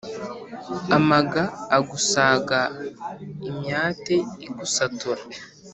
Amaga 0.97 1.43
agusaga 1.77 2.59
imyate 3.49 4.15
igusatura 4.47 5.21